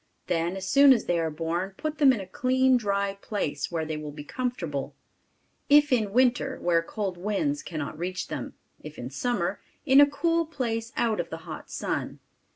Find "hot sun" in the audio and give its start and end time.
11.45-12.17